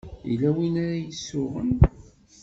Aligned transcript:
Yella 0.29 0.49
win 0.55 0.75
ay 0.85 1.05
isuɣen. 1.13 1.71